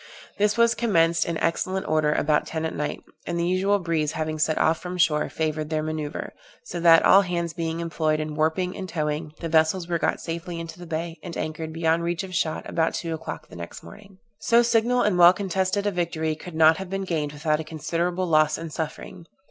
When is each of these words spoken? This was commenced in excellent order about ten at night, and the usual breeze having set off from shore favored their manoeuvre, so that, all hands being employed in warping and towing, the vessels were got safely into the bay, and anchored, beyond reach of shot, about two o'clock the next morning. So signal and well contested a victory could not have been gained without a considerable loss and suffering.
This 0.37 0.57
was 0.57 0.73
commenced 0.73 1.25
in 1.25 1.37
excellent 1.37 1.87
order 1.87 2.11
about 2.11 2.47
ten 2.47 2.65
at 2.65 2.73
night, 2.73 3.03
and 3.27 3.37
the 3.39 3.45
usual 3.45 3.77
breeze 3.77 4.13
having 4.13 4.39
set 4.39 4.57
off 4.57 4.79
from 4.79 4.97
shore 4.97 5.29
favored 5.29 5.69
their 5.69 5.83
manoeuvre, 5.83 6.31
so 6.63 6.79
that, 6.79 7.05
all 7.05 7.21
hands 7.21 7.53
being 7.53 7.79
employed 7.79 8.19
in 8.19 8.33
warping 8.33 8.75
and 8.75 8.89
towing, 8.89 9.31
the 9.41 9.47
vessels 9.47 9.87
were 9.87 9.99
got 9.99 10.19
safely 10.19 10.59
into 10.59 10.79
the 10.79 10.87
bay, 10.87 11.19
and 11.21 11.37
anchored, 11.37 11.71
beyond 11.71 12.03
reach 12.03 12.23
of 12.23 12.33
shot, 12.33 12.67
about 12.67 12.95
two 12.95 13.13
o'clock 13.13 13.47
the 13.47 13.55
next 13.55 13.83
morning. 13.83 14.17
So 14.39 14.63
signal 14.63 15.03
and 15.03 15.19
well 15.19 15.33
contested 15.33 15.85
a 15.85 15.91
victory 15.91 16.35
could 16.35 16.55
not 16.55 16.77
have 16.77 16.89
been 16.89 17.03
gained 17.03 17.31
without 17.33 17.59
a 17.59 17.63
considerable 17.63 18.25
loss 18.25 18.57
and 18.57 18.73
suffering. 18.73 19.27